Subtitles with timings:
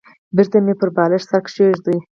[0.35, 1.87] بېرته مې پر بالښت سر کېښود.